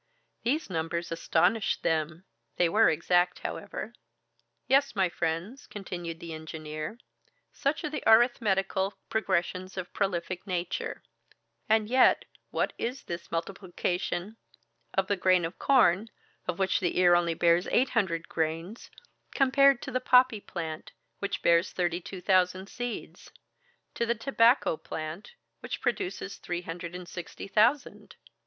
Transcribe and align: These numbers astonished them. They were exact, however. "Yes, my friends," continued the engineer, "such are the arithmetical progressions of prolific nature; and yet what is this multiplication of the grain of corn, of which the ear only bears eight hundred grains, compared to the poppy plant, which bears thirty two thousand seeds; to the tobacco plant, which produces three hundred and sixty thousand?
These 0.41 0.67
numbers 0.67 1.11
astonished 1.11 1.83
them. 1.83 2.23
They 2.55 2.67
were 2.67 2.89
exact, 2.89 3.37
however. 3.45 3.93
"Yes, 4.67 4.95
my 4.95 5.09
friends," 5.09 5.67
continued 5.67 6.19
the 6.19 6.33
engineer, 6.33 6.97
"such 7.53 7.83
are 7.83 7.89
the 7.91 8.01
arithmetical 8.07 8.97
progressions 9.11 9.77
of 9.77 9.93
prolific 9.93 10.47
nature; 10.47 11.03
and 11.69 11.87
yet 11.87 12.25
what 12.49 12.73
is 12.79 13.03
this 13.03 13.31
multiplication 13.31 14.37
of 14.95 15.05
the 15.05 15.15
grain 15.15 15.45
of 15.45 15.59
corn, 15.59 16.09
of 16.47 16.57
which 16.57 16.79
the 16.79 16.97
ear 16.97 17.13
only 17.15 17.35
bears 17.35 17.67
eight 17.67 17.89
hundred 17.89 18.27
grains, 18.27 18.89
compared 19.35 19.83
to 19.83 19.91
the 19.91 20.01
poppy 20.01 20.39
plant, 20.39 20.93
which 21.19 21.43
bears 21.43 21.71
thirty 21.73 22.01
two 22.01 22.21
thousand 22.21 22.65
seeds; 22.69 23.31
to 23.93 24.07
the 24.07 24.15
tobacco 24.15 24.77
plant, 24.77 25.35
which 25.59 25.79
produces 25.79 26.37
three 26.37 26.63
hundred 26.63 26.95
and 26.95 27.07
sixty 27.07 27.47
thousand? 27.47 28.15